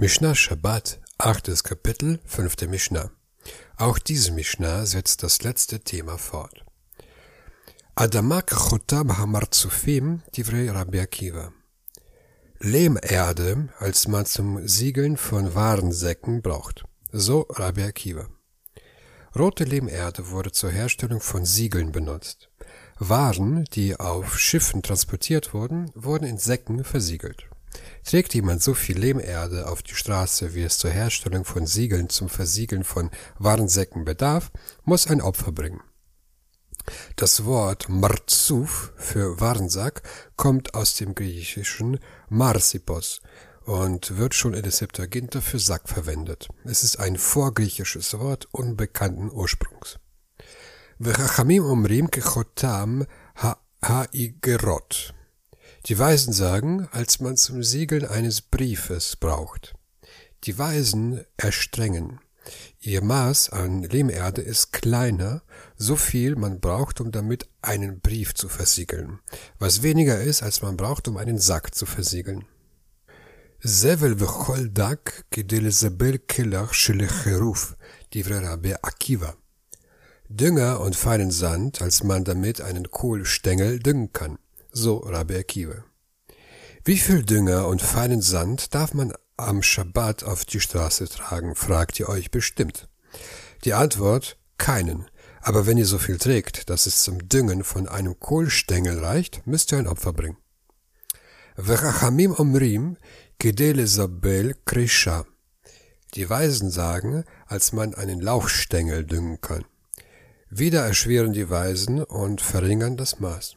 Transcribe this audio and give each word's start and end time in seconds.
Mishnah 0.00 0.34
Shabbat, 0.34 0.98
achtes 1.18 1.62
Kapitel, 1.62 2.20
fünfte 2.24 2.68
Mishnah. 2.68 3.10
Auch 3.76 3.98
diese 3.98 4.32
Mishnah 4.32 4.86
setzt 4.86 5.22
das 5.22 5.42
letzte 5.42 5.80
Thema 5.80 6.16
fort. 6.16 6.64
Adama 7.96 8.40
Chotam 8.40 9.18
Hamarzufim 9.18 10.22
Divrei 10.34 10.70
Rabbi 10.70 11.00
Akiva. 11.00 11.52
Lehmerde, 12.60 13.68
als 13.78 14.08
man 14.08 14.24
zum 14.24 14.66
Siegeln 14.66 15.18
von 15.18 15.54
Warensäcken 15.54 16.40
braucht. 16.40 16.86
So 17.12 17.42
Rabbi 17.50 17.82
Akiva. 17.82 18.26
Rote 19.38 19.64
Lehmerde 19.64 20.30
wurde 20.30 20.50
zur 20.50 20.70
Herstellung 20.70 21.20
von 21.20 21.44
Siegeln 21.44 21.92
benutzt. 21.92 22.48
Waren, 22.98 23.64
die 23.74 24.00
auf 24.00 24.38
Schiffen 24.38 24.82
transportiert 24.82 25.52
wurden, 25.52 25.90
wurden 25.94 26.24
in 26.24 26.38
Säcken 26.38 26.84
versiegelt. 26.84 27.49
Trägt 28.04 28.34
jemand 28.34 28.62
so 28.62 28.74
viel 28.74 28.98
Lehmerde 28.98 29.68
auf 29.68 29.82
die 29.82 29.94
Straße, 29.94 30.54
wie 30.54 30.62
es 30.62 30.78
zur 30.78 30.90
Herstellung 30.90 31.44
von 31.44 31.66
Siegeln 31.66 32.08
zum 32.08 32.28
Versiegeln 32.28 32.84
von 32.84 33.10
Warensäcken 33.38 34.04
bedarf, 34.04 34.50
muss 34.84 35.06
ein 35.06 35.20
Opfer 35.20 35.52
bringen. 35.52 35.80
Das 37.16 37.44
Wort 37.44 37.88
Marzuf 37.88 38.92
für 38.96 39.40
Warensack 39.40 40.02
kommt 40.36 40.74
aus 40.74 40.96
dem 40.96 41.14
griechischen 41.14 42.00
Marsipos 42.28 43.20
und 43.64 44.16
wird 44.16 44.34
schon 44.34 44.54
in 44.54 44.62
der 44.62 44.72
Septuaginta 44.72 45.40
für 45.40 45.58
Sack 45.58 45.88
verwendet. 45.88 46.48
Es 46.64 46.82
ist 46.82 46.98
ein 46.98 47.16
vorgriechisches 47.16 48.18
Wort 48.18 48.48
unbekannten 48.52 49.30
Ursprungs. 49.30 49.98
Ha'igerot. 53.82 55.14
Die 55.86 55.98
Weisen 55.98 56.34
sagen, 56.34 56.88
als 56.92 57.20
man 57.20 57.38
zum 57.38 57.62
Siegeln 57.62 58.04
eines 58.04 58.42
Briefes 58.42 59.16
braucht. 59.16 59.74
Die 60.44 60.58
Weisen 60.58 61.24
erstrengen. 61.38 62.20
Ihr 62.80 63.02
Maß 63.02 63.50
an 63.50 63.82
Lehmerde 63.84 64.42
ist 64.42 64.72
kleiner, 64.72 65.42
so 65.76 65.96
viel 65.96 66.36
man 66.36 66.60
braucht, 66.60 67.00
um 67.00 67.10
damit 67.10 67.48
einen 67.62 68.00
Brief 68.00 68.34
zu 68.34 68.48
versiegeln, 68.48 69.20
was 69.58 69.82
weniger 69.82 70.20
ist, 70.20 70.42
als 70.42 70.60
man 70.60 70.76
braucht, 70.76 71.08
um 71.08 71.16
einen 71.16 71.38
Sack 71.38 71.74
zu 71.74 71.86
versiegeln. 71.86 72.44
Kedel 75.30 75.72
zebel 75.72 76.18
kelach 76.18 76.74
shelecheruf, 76.74 77.76
divre 78.12 78.42
Rabbi 78.42 78.74
Akiva. 78.82 79.34
Dünger 80.28 80.80
und 80.80 80.96
feinen 80.96 81.30
Sand, 81.30 81.82
als 81.82 82.02
man 82.02 82.24
damit 82.24 82.60
einen 82.60 82.90
Kohlstängel 82.90 83.80
düngen 83.80 84.12
kann 84.12 84.38
so 84.72 84.98
Rabbi 84.98 85.36
Akiva. 85.36 85.84
Wie 86.84 86.98
viel 86.98 87.22
Dünger 87.22 87.66
und 87.66 87.82
feinen 87.82 88.22
Sand 88.22 88.74
darf 88.74 88.94
man 88.94 89.12
am 89.36 89.62
Schabbat 89.62 90.24
auf 90.24 90.44
die 90.44 90.60
Straße 90.60 91.08
tragen, 91.08 91.54
fragt 91.54 92.00
ihr 92.00 92.08
euch 92.08 92.30
bestimmt. 92.30 92.88
Die 93.64 93.74
Antwort, 93.74 94.38
keinen. 94.58 95.06
Aber 95.42 95.66
wenn 95.66 95.78
ihr 95.78 95.86
so 95.86 95.98
viel 95.98 96.18
trägt, 96.18 96.68
dass 96.70 96.86
es 96.86 97.02
zum 97.02 97.28
Düngen 97.28 97.64
von 97.64 97.88
einem 97.88 98.18
Kohlstängel 98.18 98.98
reicht, 98.98 99.46
müsst 99.46 99.72
ihr 99.72 99.78
ein 99.78 99.86
Opfer 99.86 100.12
bringen. 100.12 100.36
V'chachamim 101.56 102.38
omrim 102.38 102.96
gedele 103.38 103.86
sabel 103.86 104.54
krisha. 104.64 105.26
Die 106.14 106.28
Weisen 106.28 106.70
sagen, 106.70 107.24
als 107.46 107.72
man 107.72 107.94
einen 107.94 108.20
Lauchstängel 108.20 109.04
düngen 109.04 109.40
kann. 109.40 109.64
Wieder 110.48 110.84
erschweren 110.84 111.32
die 111.32 111.48
Weisen 111.48 112.02
und 112.02 112.40
verringern 112.40 112.96
das 112.96 113.20
Maß. 113.20 113.56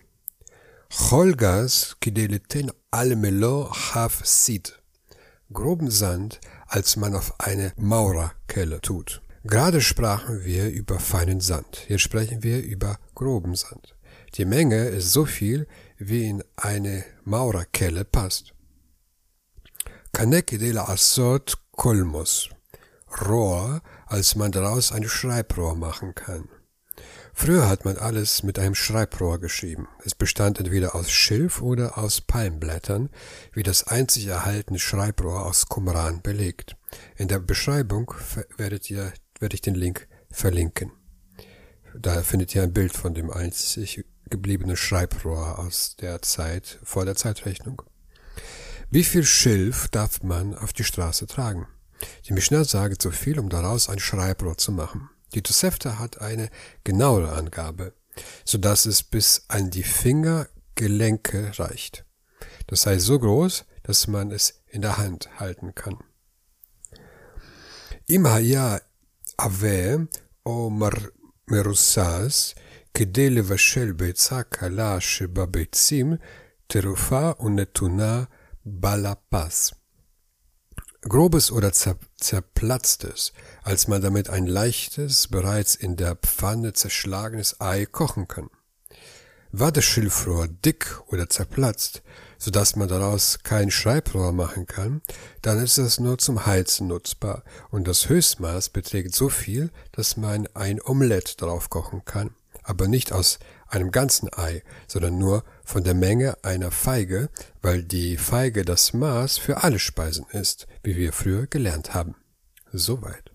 Cholgas 0.95 1.95
kideleten 2.02 2.72
almelo 2.91 3.72
haf 3.72 4.22
sid. 4.23 4.80
Groben 5.52 5.89
Sand, 5.89 6.39
als 6.67 6.97
man 6.97 7.16
auf 7.16 7.39
eine 7.39 7.73
Maurerkelle 7.77 8.80
tut. 8.80 9.23
Gerade 9.44 9.81
sprachen 9.81 10.45
wir 10.45 10.69
über 10.69 11.00
feinen 11.00 11.39
Sand. 11.39 11.85
Jetzt 11.88 12.02
sprechen 12.02 12.44
wir 12.44 12.61
über 12.61 13.00
groben 13.16 13.55
Sand. 13.55 13.95
Die 14.35 14.45
Menge 14.45 14.85
ist 14.85 15.12
so 15.12 15.25
viel, 15.25 15.67
wie 15.97 16.29
in 16.29 16.44
eine 16.57 17.03
Maurerkelle 17.23 18.06
passt. 18.06 18.53
Kanek 20.12 20.51
idela 20.53 20.90
asot 20.90 21.57
kolmos. 21.72 22.50
Rohr, 23.19 23.81
als 24.06 24.35
man 24.35 24.51
daraus 24.51 24.91
ein 24.91 25.09
Schreibrohr 25.09 25.75
machen 25.75 26.13
kann. 26.13 26.50
Früher 27.35 27.67
hat 27.67 27.83
man 27.83 27.97
alles 27.97 28.44
mit 28.44 28.59
einem 28.59 28.75
Schreibrohr 28.75 29.39
geschrieben. 29.39 29.88
Es 30.05 30.13
bestand 30.16 30.59
entweder 30.59 30.95
aus 30.95 31.11
Schilf 31.11 31.61
oder 31.61 31.97
aus 31.97 32.21
Palmblättern, 32.21 33.09
wie 33.53 33.63
das 33.63 33.88
einzig 33.88 34.27
erhaltene 34.27 34.79
Schreibrohr 34.79 35.45
aus 35.45 35.67
Qumran 35.67 36.22
belegt. 36.22 36.77
In 37.17 37.27
der 37.27 37.39
Beschreibung 37.39 38.13
werdet 38.55 38.89
ihr, 38.89 39.11
werde 39.39 39.55
ich 39.55 39.61
den 39.61 39.75
Link 39.75 40.07
verlinken. 40.31 40.91
Da 41.97 42.22
findet 42.22 42.53
ihr 42.55 42.63
ein 42.63 42.73
Bild 42.73 42.95
von 42.95 43.13
dem 43.13 43.29
einzig 43.29 44.05
gebliebenen 44.29 44.77
Schreibrohr 44.77 45.59
aus 45.59 45.95
der 45.95 46.22
Zeit 46.22 46.79
vor 46.83 47.03
der 47.03 47.16
Zeitrechnung. 47.16 47.81
Wie 48.89 49.03
viel 49.03 49.25
Schilf 49.25 49.88
darf 49.89 50.22
man 50.22 50.55
auf 50.55 50.72
die 50.72 50.83
Straße 50.83 51.27
tragen? 51.27 51.67
Die 52.27 52.33
Mishnah 52.33 52.63
sagt 52.63 53.01
so 53.01 53.11
viel, 53.11 53.39
um 53.39 53.49
daraus 53.49 53.89
ein 53.89 53.99
Schreibrohr 53.99 54.57
zu 54.57 54.72
machen. 54.72 55.09
Die 55.34 55.42
Tosefta 55.42 55.98
hat 55.98 56.20
eine 56.20 56.48
genauere 56.84 57.32
Angabe, 57.32 57.92
so 58.44 58.59
dass 58.59 58.86
es 58.86 59.03
bis 59.03 59.44
an 59.48 59.70
die 59.70 59.82
Fingergelenke 59.82 61.53
reicht. 61.59 62.04
Das 62.66 62.86
heißt 62.86 63.04
so 63.04 63.19
groß, 63.19 63.64
dass 63.82 64.06
man 64.06 64.31
es 64.31 64.62
in 64.66 64.82
der 64.82 64.98
Hand 64.98 65.28
halten 65.38 65.75
kann. 65.75 65.98
Im 68.06 68.26
היה 68.26 68.76
ave 69.38 69.97
o 70.47 70.70
מרוסס 71.50 72.54
כדי 72.94 73.31
לבשל 73.31 73.92
ביצה 73.92 74.42
קלה 74.42 75.00
שבביצים, 75.00 76.14
תרופה 76.66 77.31
ונתונה 77.41 78.25
בלפס 78.64 79.72
grobes 81.08 81.52
oder 81.52 81.74
zer 81.74 81.97
zerplatztes, 82.18 83.34
als 83.64 83.88
man 83.88 84.02
damit 84.02 84.30
ein 84.30 84.47
leichtes, 84.47 85.28
bereits 85.28 85.75
in 85.75 85.96
der 85.96 86.16
Pfanne 86.16 86.74
zerschlagenes 86.74 87.59
Ei 87.59 87.86
kochen 87.86 88.28
kann. 88.28 88.50
War 89.52 89.72
das 89.72 89.86
Schilfrohr 89.86 90.47
dick 90.47 91.00
oder 91.08 91.30
zerplatzt, 91.30 92.02
so 92.40 92.50
dass 92.50 92.75
man 92.75 92.88
daraus 92.88 93.40
kein 93.44 93.69
Schreibrohr 93.69 94.31
machen 94.31 94.66
kann, 94.66 95.02
dann 95.41 95.59
ist 95.59 95.78
es 95.78 96.00
nur 96.00 96.18
zum 96.18 96.46
Heizen 96.46 96.88
nutzbar 96.88 97.44
und 97.70 97.88
das 97.88 98.09
Höchstmaß 98.09 98.70
beträgt 98.70 99.14
so 99.14 99.30
viel, 99.30 99.70
dass 99.91 100.18
man 100.18 100.47
ein 100.56 100.81
Omelett 100.81 101.40
drauf 101.40 101.70
kochen 101.70 102.03
kann, 102.03 102.31
aber 102.63 102.88
nicht 102.88 103.12
aus 103.12 103.40
einem 103.68 103.91
ganzen 103.91 104.29
Ei, 104.34 104.63
sondern 104.88 105.18
nur 105.18 105.44
von 105.66 105.84
der 105.84 105.94
Menge 105.94 106.38
einer 106.44 106.72
Feige, 106.72 107.29
weil 107.62 107.84
die 107.84 108.18
Feige 108.18 108.63
das 108.63 108.94
Maß 108.94 109.38
für 109.38 109.63
alle 109.63 109.79
Speisen 109.79 110.25
ist, 110.31 110.68
wie 110.84 110.96
wir 110.96 111.13
früher 111.13 111.47
gelernt 111.47 111.94
haben. 111.94 112.16
Soweit. 112.72 113.32